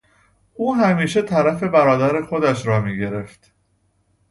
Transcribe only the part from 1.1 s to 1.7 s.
طرف